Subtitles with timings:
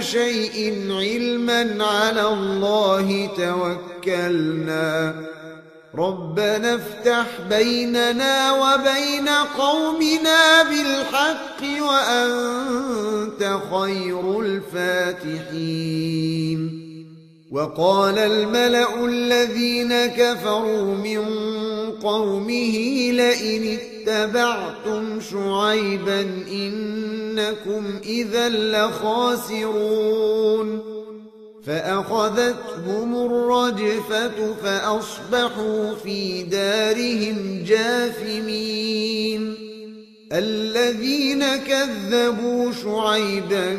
[0.00, 5.14] شيء علما على الله توكلنا.
[5.94, 16.81] ربنا افتح بيننا وبين قومنا بالحق وأنت خير الفاتحين.
[17.52, 21.24] وقال الملأ الذين كفروا من
[22.02, 22.76] قومه
[23.12, 30.12] لئن اتبعتم شعيبا إنكم إذا لخاسرون.
[31.66, 39.54] فأخذتهم الرجفة فأصبحوا في دارهم جاثمين.
[40.32, 43.78] الذين كذبوا شعيبا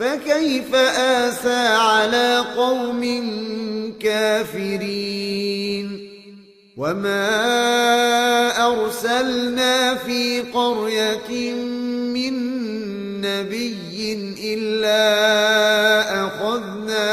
[0.00, 3.02] فكيف آسى على قوم
[4.02, 6.10] كافرين
[6.76, 7.28] وما
[8.66, 11.52] أرسلنا في قرية
[12.14, 12.34] من
[13.20, 14.12] نبي
[14.54, 15.06] إلا
[16.26, 17.10] أخذنا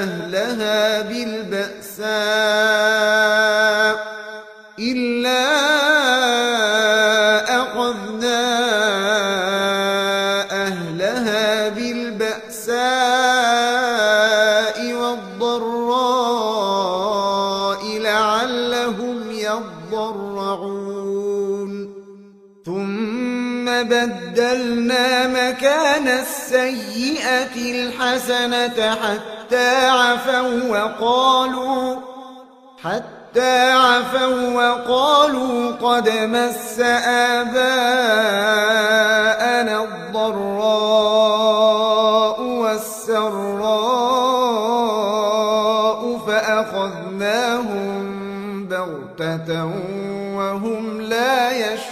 [0.00, 2.71] أهلها بالبأساء
[27.32, 31.96] السيئة الحسنة حتى عفوا وقالوا
[32.82, 36.80] حتى عفوا وقالوا قد مس
[37.40, 37.64] آباءنا
[39.84, 40.82] الضراء
[42.42, 43.62] والسراء
[46.26, 48.02] فأخذناهم
[48.66, 49.64] بغتة
[50.36, 51.91] وهم لا يشعرون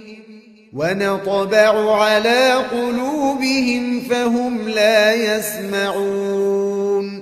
[0.73, 7.21] ونطبع على قلوبهم فهم لا يسمعون.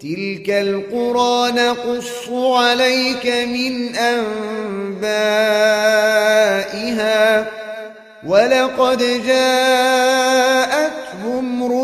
[0.00, 5.36] تلك القرى نقص عليك من أنبائها.
[8.26, 10.64] ولقد جاءتهم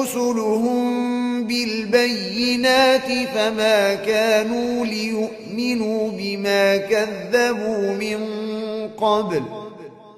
[0.01, 8.29] رسلهم بالبينات فما كانوا ليؤمنوا بما كذبوا من
[8.89, 9.43] قبل.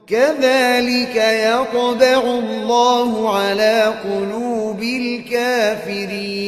[0.06, 6.44] كذلك يطبع الله على قلوب الكافرين.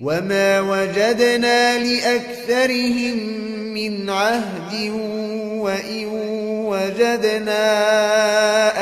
[0.00, 3.18] وما وجدنا لأكثرهم
[3.74, 4.90] من عهد
[5.60, 6.06] وإن
[6.66, 7.68] وجدنا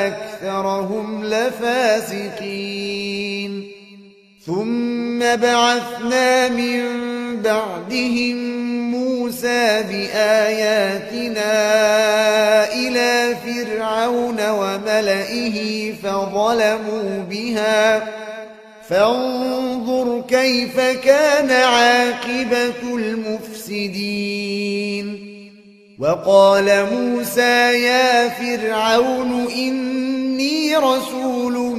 [0.07, 3.24] أكثرهم لفاسقين.
[4.46, 6.82] ثم بعثنا من
[7.43, 8.37] بعدهم
[8.91, 11.52] موسى بآياتنا
[12.73, 18.08] إلى فرعون وملئه فظلموا بها.
[18.88, 24.55] فانظر كيف كان عاقبة المفسدين.
[25.99, 31.79] وقال موسى يا فرعون إني رسول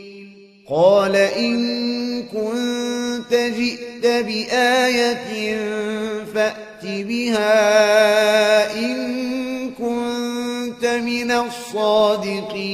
[0.71, 5.55] قال إن كنت جئت بآية
[6.33, 7.59] فأت بها
[8.79, 12.71] إن كنت من الصادقين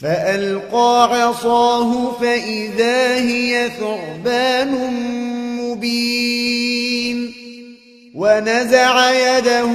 [0.00, 4.72] فألقى عصاه فإذا هي ثعبان
[5.60, 7.43] مبين
[8.14, 9.72] ونزع يده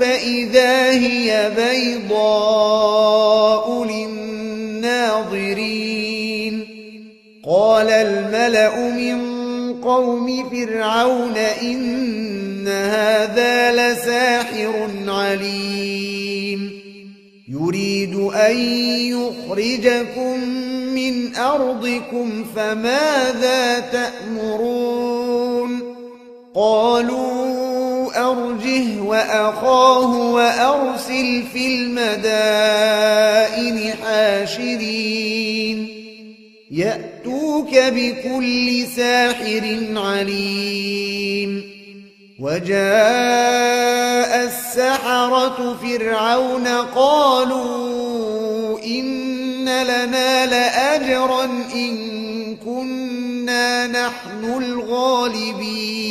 [0.00, 2.24] فإذا هي بيضاء
[3.84, 5.40] للناظرين.
[7.48, 9.20] قال الملأ من
[9.82, 16.80] قوم فرعون إن هذا لساحر عليم.
[17.48, 18.56] يريد أن
[18.96, 20.40] يخرجكم
[20.94, 25.80] من أرضكم فماذا تأمرون؟
[26.54, 27.69] قالوا
[28.16, 32.00] أرجه وأخاه وأرسل في المدائن
[34.02, 35.88] حاشرين.
[36.70, 41.70] يأتوك بكل ساحر عليم.
[42.40, 56.10] وجاء السحرة فرعون قالوا إن لنا لأجرا إن كنا نحن الغالبين.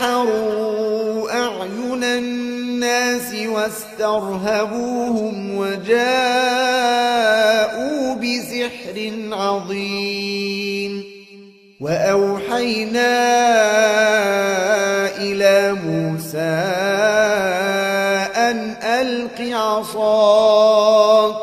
[0.00, 6.04] سحروا أعين الناس واسترهبوهم وجاءوا
[8.14, 11.04] بسحر عظيم
[11.80, 13.18] وأوحينا
[15.18, 16.38] إلى موسى
[18.36, 21.42] أن ألق عصاك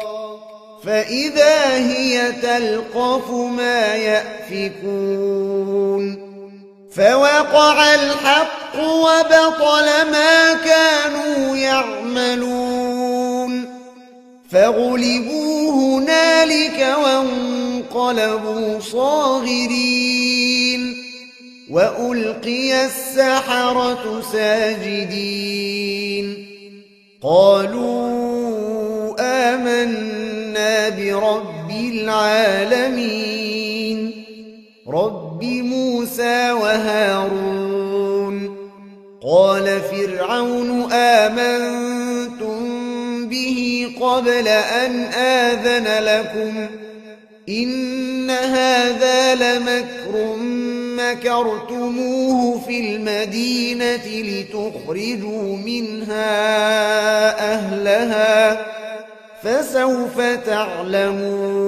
[0.84, 5.47] فإذا هي تلقف ما يأفكون
[6.98, 13.66] فوقع الحق وبطل ما كانوا يعملون.
[14.51, 20.98] فغلبوا هنالك وانقلبوا صاغرين.
[21.72, 26.48] وألقي السحرة ساجدين.
[27.24, 33.18] قالوا آمنا برب العالمين.
[34.89, 38.08] رب موسى وهارون
[39.24, 42.58] قال فرعون آمنتم
[43.29, 46.67] به قبل أن آذن لكم
[47.50, 50.36] إن هذا لمكر
[50.98, 56.34] مكرتموه في المدينة لتخرجوا منها
[57.53, 58.65] أهلها
[59.44, 61.67] فسوف تعلمون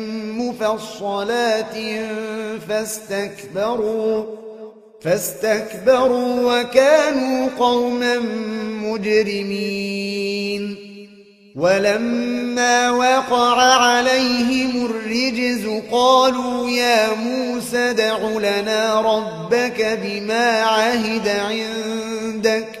[0.49, 1.75] مفصلات
[2.69, 4.25] فاستكبروا
[5.01, 8.17] فاستكبروا وكانوا قوما
[8.83, 10.75] مجرمين.
[11.55, 22.80] ولما وقع عليهم الرجز قالوا يا موسى دع لنا ربك بما عهد عندك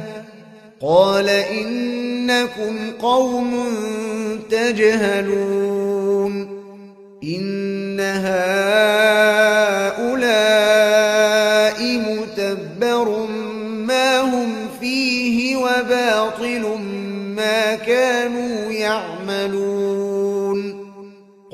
[0.81, 3.65] قال إنكم قوم
[4.49, 5.81] تجهلون
[7.23, 8.31] إن هؤلاء
[11.97, 13.27] متبر
[13.87, 16.79] ما هم فيه وباطل
[17.35, 19.90] ما كانوا يعملون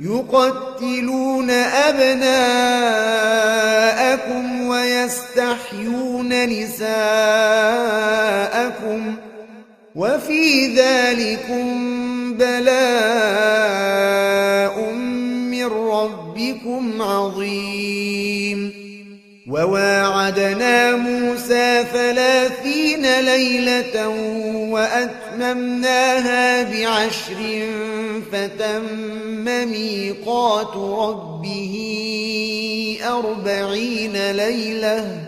[0.00, 2.34] يقتلون أبناءكم
[4.66, 6.94] ويستحيون نساءكم
[9.94, 11.64] وفي ذلكم
[12.34, 12.74] بلاء
[15.50, 18.84] من ربكم عظيم.
[19.48, 21.84] وواعدنا موسى
[23.04, 24.08] ليلة
[24.70, 27.68] وأتممناها بعشر
[28.32, 31.74] فتم ميقات ربه
[33.04, 35.20] أربعين ليلة.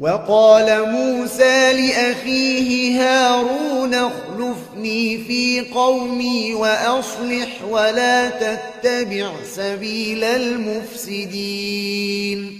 [0.00, 12.59] وقال موسى لأخيه هارون اخلفني في قومي وأصلح ولا تتبع سبيل المفسدين.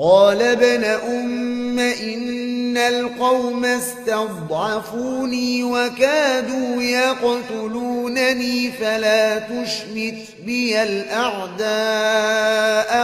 [0.00, 11.70] قال ابن أم إن القوم استضعفوني وكادوا يقتلونني فلا تشمت بي الأعداء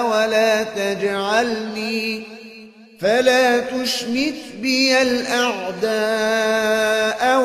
[0.07, 2.23] ولا تجعلني
[3.01, 5.87] فلا تشمت بي الأعداء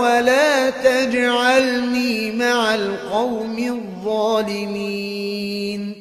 [0.01, 6.00] ولا تجعلني مع القوم الظالمين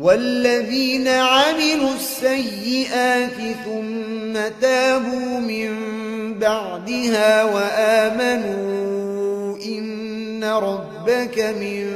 [0.00, 5.70] والذين عملوا السيئات ثم تابوا من
[6.38, 11.86] بعدها وآمنوا إن ربك من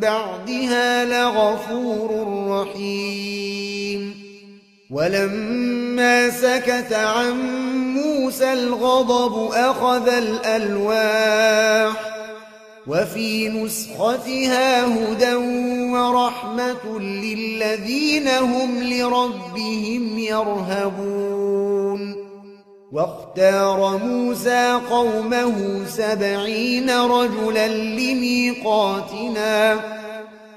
[0.00, 4.22] بعدها لغفور رحيم.
[4.90, 7.32] ولما سكت عن
[7.96, 12.21] موسى الغضب أخذ الألواح
[12.86, 15.34] وفي نسختها هدى
[15.92, 22.16] ورحمة للذين هم لربهم يرهبون.
[22.92, 29.80] واختار موسى قومه سبعين رجلا لميقاتنا.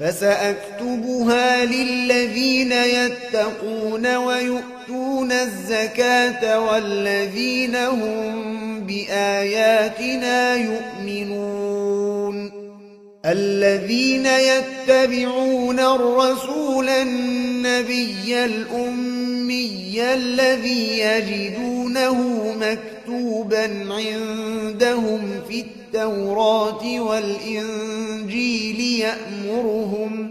[0.00, 12.50] فسأكتبها للذين يتقون ويؤتون الزكاة والذين هم بآياتنا يؤمنون.
[13.26, 22.22] الذين يتبعون الرسول النبي الأمي الذي يجدونه
[22.60, 22.97] مكتوبا
[23.92, 30.30] عندهم في التوراة والإنجيل يأمرهم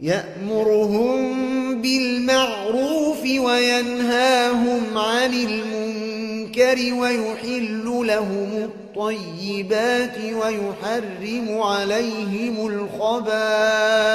[0.00, 1.34] يأمرهم
[1.82, 8.50] بالمعروف وينهاهم عن المنكر ويحل لهم
[8.96, 14.14] الطيبات ويحرم عليهم الخبائث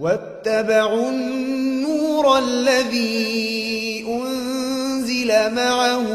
[0.00, 6.06] واتبعوا النور الذي أنزل معه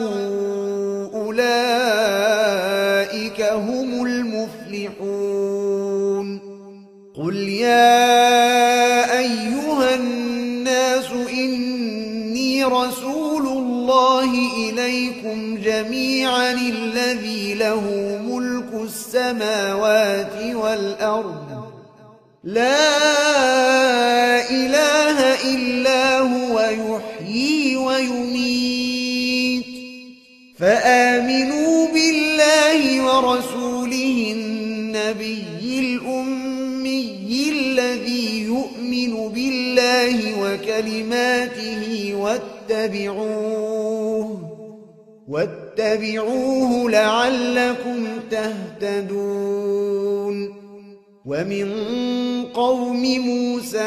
[1.14, 1.82] أولئك
[3.42, 5.64] هم المفلحون.
[7.18, 8.00] قل يا
[9.20, 14.32] أيها الناس إني رسول الله
[14.70, 17.82] إليكم جميعا الذي له
[18.30, 21.64] ملك السماوات والأرض.
[22.44, 23.03] لا
[42.84, 44.40] واتبعوه
[45.28, 49.84] واتبعوه لعلكم تهتدون.
[51.26, 51.70] ومن
[52.54, 53.80] قوم موسى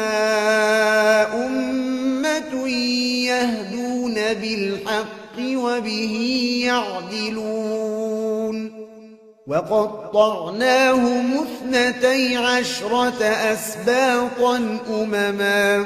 [1.33, 2.67] أمة
[3.27, 6.15] يهدون بالحق وبه
[6.65, 7.57] يعدلون.
[9.47, 15.85] وقطعناهم اثنتي عشرة أسباطا أمما.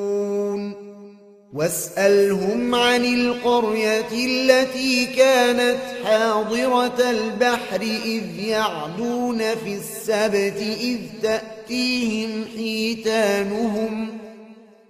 [1.53, 14.07] واسألهم عن القرية التي كانت حاضرة البحر إذ يعدون في السبت إذ تأتيهم حيتانهم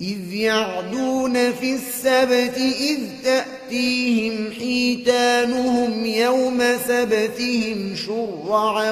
[0.02, 8.91] إذ يعدون في السبت إذ تأتيهم حيتانهم يوم سبتهم شرعا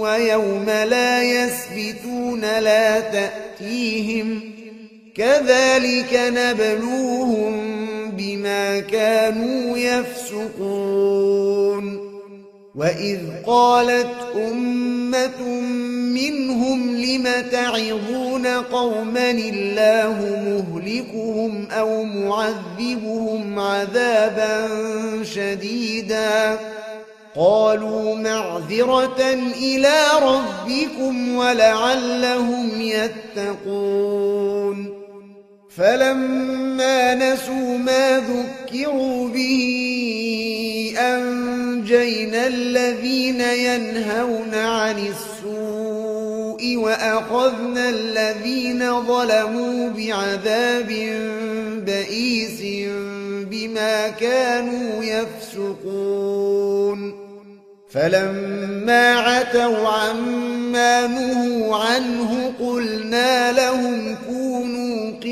[0.00, 4.55] ويوم لا يسبتون لا تأتيهم
[5.16, 7.54] كذلك نبلوهم
[8.10, 11.36] بما كانوا يفسقون.
[12.74, 14.14] وإذ قالت
[14.52, 15.42] أمة
[16.14, 24.68] منهم لم تعظون قوما الله مهلكهم أو معذبهم عذابا
[25.22, 26.58] شديدا؟
[27.36, 29.22] قالوا معذرة
[29.62, 34.95] إلى ربكم ولعلهم يتقون.
[35.76, 50.88] فلما نسوا ما ذكروا به أنجينا الذين ينهون عن السوء وأخذنا الذين ظلموا بعذاب
[51.86, 52.88] بئيس
[53.50, 56.46] بما كانوا يفسقون.
[57.90, 64.16] فلما عتوا عما نهوا عنه قلنا لهم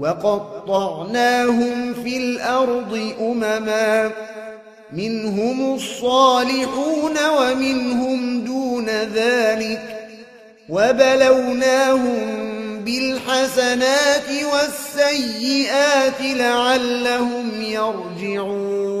[0.00, 4.10] وقطعناهم في الأرض أمما
[4.92, 9.82] منهم الصالحون ومنهم دون ذلك
[10.68, 12.50] وبلوناهم
[12.84, 19.00] بالحسنات والسيئات لعلهم يرجعون.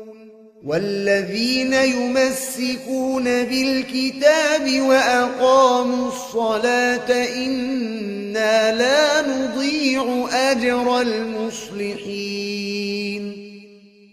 [0.65, 12.61] والذين يمسكون بالكتاب وأقاموا الصلاة إنا لا نضيع أجر المصلحين.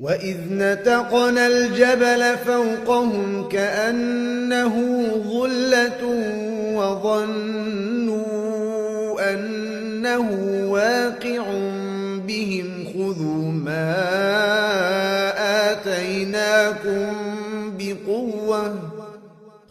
[0.00, 4.74] وإذ نتقنا الجبل فوقهم كأنه
[5.28, 6.04] ظلة
[6.74, 8.28] وظنوا
[9.32, 10.28] أنه
[10.70, 11.42] واقع
[12.26, 14.47] بهم خذوا ما
[16.86, 18.74] آتيناكم بقوة.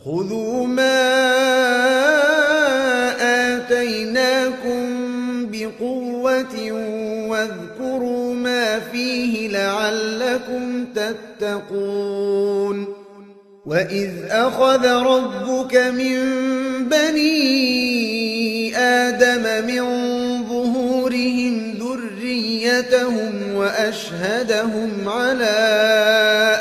[0.06, 1.08] خذوا ما
[3.56, 4.86] آتيناكم
[5.52, 6.72] بقوة
[7.30, 12.88] واذكروا ما فيه لعلكم تتقون.
[13.66, 16.20] وإذ أخذ ربك من
[16.90, 20.07] بني آدم من
[22.68, 25.58] ذريتهم وأشهدهم على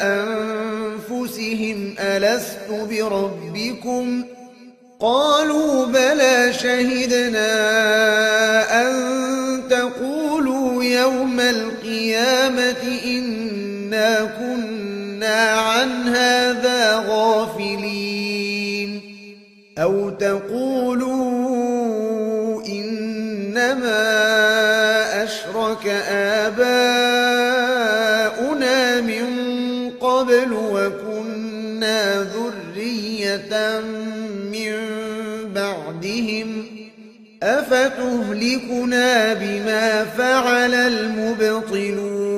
[0.02, 4.24] أنفسهم ألست بربكم
[5.00, 7.48] قالوا بلى شهدنا
[8.82, 8.92] أن
[9.70, 17.65] تقولوا يوم القيامة إنا كنا عن هذا غافلين
[37.42, 42.36] أفتهلكنا بما فعل المبطلون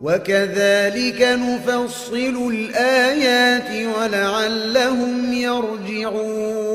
[0.00, 6.66] وكذلك نفصل الآيات ولعلهم يرجعون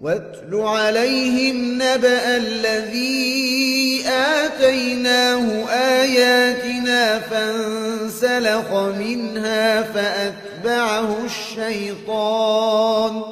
[0.00, 13.22] واتل عليهم نبأ الذي آتيناه آياتنا فانسلخ منها فأتبعه الشيطان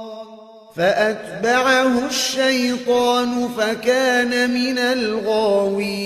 [0.80, 6.00] فأتبعه الشيطان فكان من الغاوين.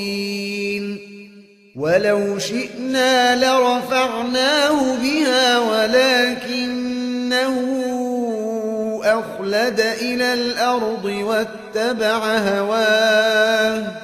[1.77, 7.55] ولو شئنا لرفعناه بها ولكنه
[9.05, 14.04] أخلد إلى الأرض واتبع هواه.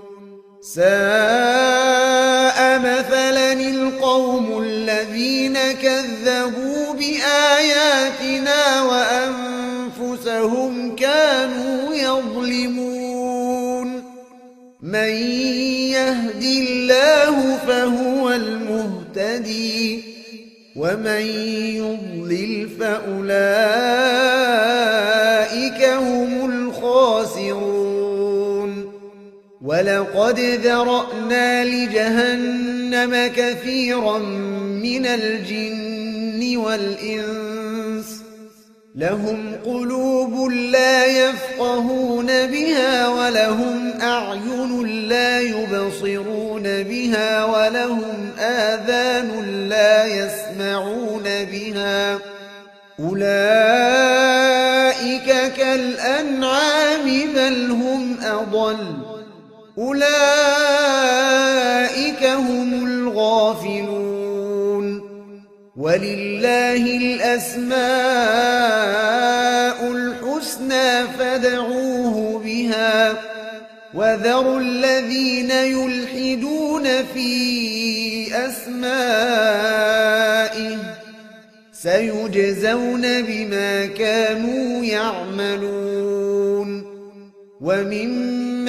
[0.61, 0.89] ساء
[2.79, 8.81] مثلا القوم الذين كذبوا بآياتنا
[10.01, 13.01] وأنفسهم كانوا يظلمون.
[14.81, 15.13] من
[15.97, 20.03] يهد الله فهو المهتدي
[20.75, 21.21] ومن
[21.75, 24.30] يضلل فأولئك
[29.81, 34.17] ولقد ذرأنا لجهنم كثيرا
[34.83, 38.21] من الجن والإنس
[38.95, 49.29] لهم قلوب لا يفقهون بها ولهم أعين لا يبصرون بها ولهم آذان
[49.69, 52.19] لا يسمعون بها
[52.99, 53.23] أولئك
[55.57, 57.05] كالأنعام
[57.35, 59.10] بل هم أضل
[59.81, 60.03] أولئك
[62.23, 64.01] هم الغافلون.
[65.77, 67.81] ولله الأسماء
[69.91, 73.13] الحسنى فادعوه بها.
[73.93, 79.11] وذروا الذين يلحدون في أسمائه.
[81.73, 85.71] سيجزون بما كانوا يعملون.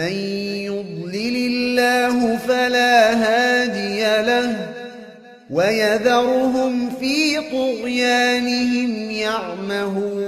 [0.00, 0.12] من
[0.64, 4.56] يضلل الله فلا هادي له
[5.50, 10.26] ويذرهم في طغيانهم يعمهون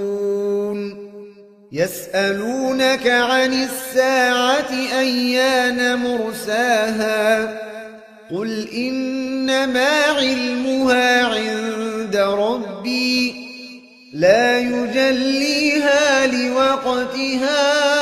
[1.72, 7.58] يسألونك عن الساعة أيان مرساها
[8.30, 13.34] قل إنما علمها عند ربي
[14.12, 18.01] لا يجليها لوقتها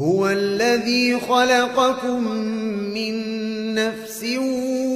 [0.00, 2.28] هو الذي خلقكم
[2.94, 3.14] من
[3.74, 4.24] نفس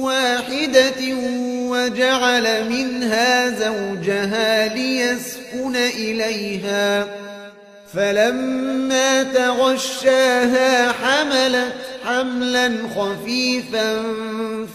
[0.01, 1.15] واحدة
[1.69, 7.07] وجعل منها زوجها ليسكن إليها
[7.93, 11.73] فلما تغشاها حملت
[12.05, 14.03] حملا خفيفا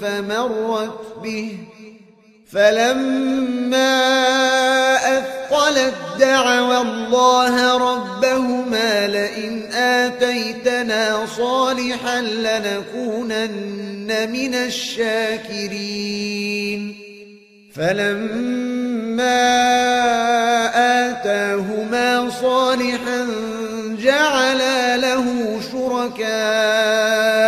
[0.01, 1.59] فمرت به
[2.53, 3.99] فلما
[5.18, 9.58] أثقلت دعوى الله ربهما لئن
[10.29, 15.89] آتيتنا صالحا لنكونن من الشاكرين.
[17.76, 19.39] فلما
[21.09, 23.26] آتاهما صالحا
[24.03, 25.24] جعلا له
[25.72, 27.48] شركاء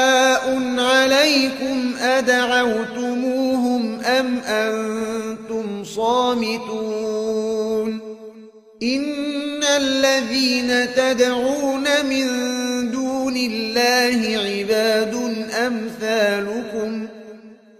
[2.41, 6.61] عليكم أدعوتموهم أم أنتم صامتون
[8.83, 12.27] إن الذين تدعون من
[12.91, 15.15] دون الله عباد
[15.67, 17.07] أمثالكم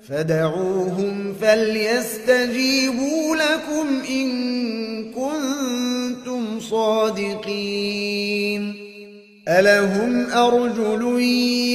[0.10, 4.32] فدعوهم فليستجيبوا لكم إن
[5.14, 8.02] كنتم صادقين
[9.48, 11.22] ألهم أرجل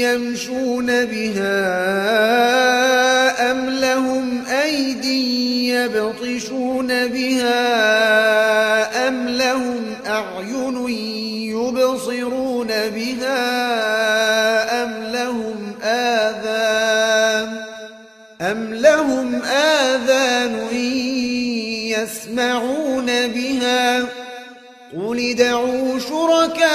[0.06, 1.52] يمشون بها
[3.52, 7.48] أم لهم أيدي يبطشون بها
[9.08, 10.88] أم لهم أعين
[11.50, 13.42] يبصرون بها
[14.82, 17.60] أم لهم آذان
[18.40, 20.76] أم لهم آذان
[21.86, 24.25] يسمعون بها
[24.96, 26.66] قل ادعوا شركاءكم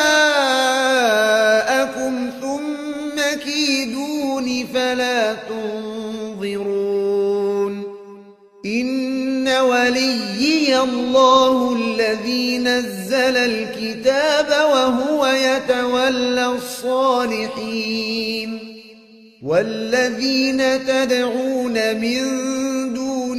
[2.42, 6.72] ثم كيدون فلا تنظرون
[8.66, 17.92] إن وليي الله الذي نزل الكتاب وهو يتولى الصالحين
[19.44, 22.61] والذين تدعون من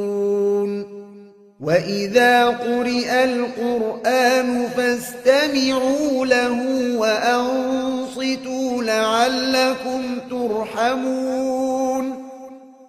[1.61, 6.57] وإذا قرئ القرآن فاستمعوا له
[6.97, 12.31] وأنصتوا لعلكم ترحمون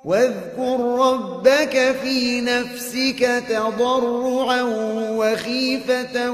[0.05, 4.62] واذكر ربك في نفسك تضرعا
[5.11, 6.31] وخيفة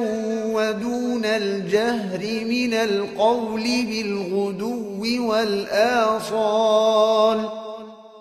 [0.46, 7.48] ودون الجهر من القول بالغدو والآصال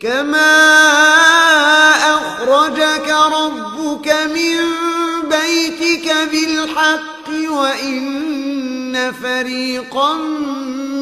[0.00, 0.56] كما
[2.14, 4.60] أخرجك ربك من
[5.30, 10.14] بيتك بالحق وإن فريقا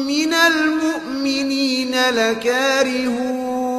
[0.07, 3.78] من المؤمنين لكارهون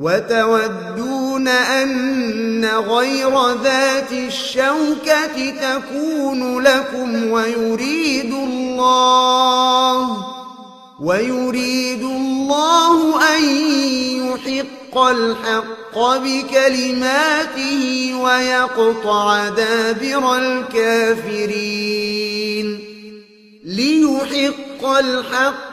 [0.00, 10.26] وتودون أن غير ذات الشوكة تكون لكم ويريد الله
[11.00, 13.44] ويريد الله أن
[14.16, 22.00] يحق الحق بكلماته ويقطع دابر الكافرين
[23.64, 25.69] ليحق الحق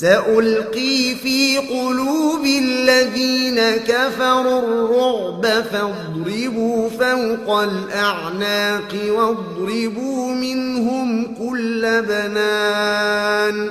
[0.00, 13.70] سألقي في قلوب الذين كفروا الرعب فاضربوا فوق الأعناق واضربوا منهم كل بنان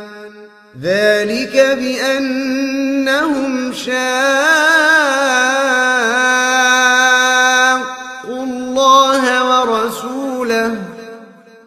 [0.81, 5.13] ذلك بأنهم شاقوا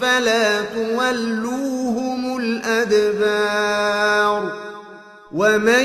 [0.00, 3.90] فلا تولوهم الأدبار
[5.32, 5.84] ومن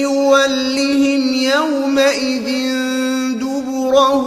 [0.00, 2.48] يولهم يومئذ
[3.38, 4.26] دبره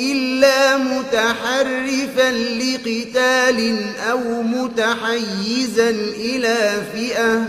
[0.00, 3.76] إلا متحرفا لقتال
[4.10, 7.48] أو متحيزا إلى فئة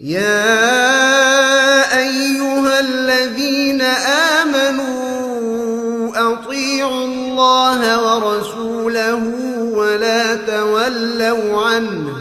[0.00, 3.82] يا أيها الذين
[4.42, 9.22] آمنوا أطيعوا الله ورسوله
[9.74, 12.16] ولا تولوا عنه.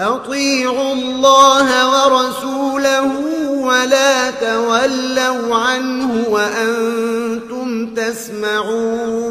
[0.00, 3.12] أطيعوا الله ورسوله
[3.60, 9.26] ولا تولوا عنه وأنتم تسمعون.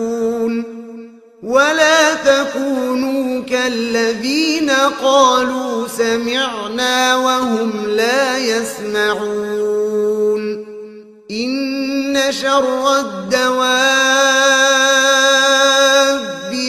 [1.46, 4.70] ولا تكونوا كالذين
[5.04, 9.86] قالوا سمعنا وهم لا يسمعون.
[11.32, 13.46] إن شر الدواب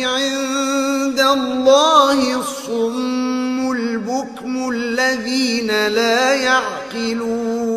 [0.03, 7.77] عند الله الصم البكم الذين لا يعقلون.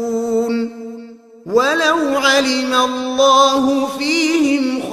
[1.45, 4.18] ولو علم الله فيهم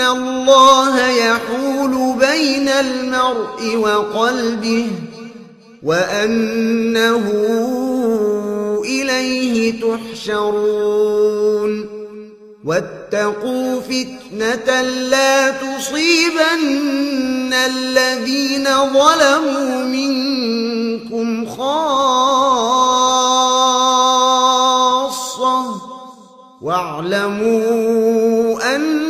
[0.00, 4.86] الله يحول بين المرء وقلبه
[5.82, 7.26] وأنه
[8.84, 11.20] إليه تحشرون
[12.64, 22.70] واتقوا فتنة لا تصيبن الذين ظلموا منكم خاصة
[26.62, 27.60] واعلموا
[28.76, 29.09] أن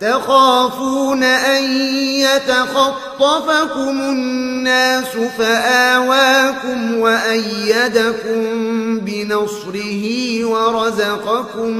[0.00, 1.64] تخافون أن
[2.00, 5.06] يتخطفكم الناس
[5.38, 8.40] فآواكم وأيدكم
[9.00, 10.04] بنصره
[10.44, 11.70] ورزقكم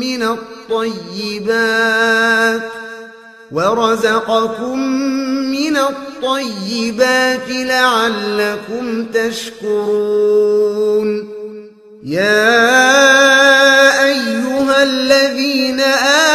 [0.00, 0.22] من
[0.70, 2.62] الطيبات
[3.52, 4.78] ورزقكم
[5.50, 10.48] من الطيبات لعلكم تشكرون
[12.04, 12.78] يا
[14.04, 15.80] أيها الذين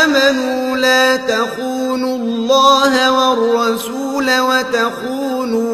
[0.06, 5.74] آمنوا لا تخونوا الله والرسول وتخونوا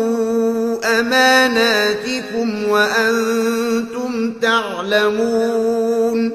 [0.99, 6.32] أماناتكم وأنتم تعلمون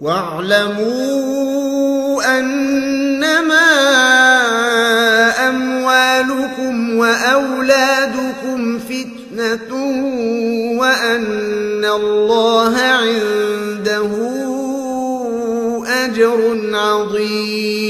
[0.00, 1.40] واعلموا
[2.38, 3.70] أنما
[5.48, 9.72] أموالكم وأولادكم فتنة
[10.80, 14.10] وأن الله عنده
[16.04, 16.40] أجر
[16.74, 17.89] عظيم.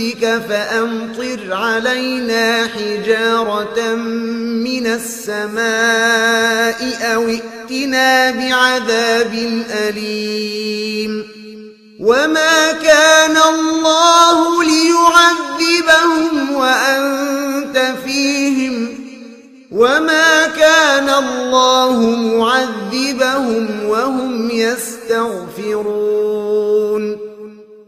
[0.00, 5.58] عندك فأمطر علينا حجارة من السماء
[7.14, 11.24] أو ائتنا بعذاب أليم.
[12.00, 18.88] وما كان الله ليعذبهم وأنت فيهم.
[19.70, 26.49] وما كان الله معذبهم وهم يستغفرون.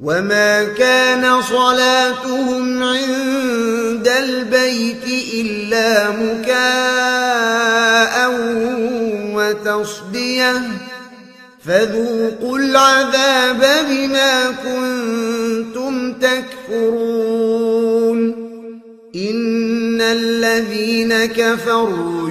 [0.00, 7.58] وما كان صلاتهم عند البيت إلا مكاء
[9.34, 10.62] وتصديه
[11.64, 17.58] فذوقوا العذاب بما كنتم تكفرون
[19.16, 22.30] إن الذين كفروا